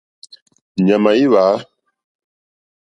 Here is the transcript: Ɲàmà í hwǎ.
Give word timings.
Ɲàmà 0.87 1.11
í 1.23 1.25
hwǎ. 1.31 1.45